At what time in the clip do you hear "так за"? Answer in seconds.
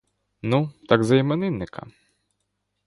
0.87-1.15